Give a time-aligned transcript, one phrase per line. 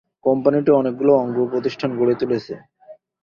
[0.25, 2.53] কোম্পানিটি অনেকগুলো অঙ্গ-প্রতিষ্ঠান গড়ে তুলেছে।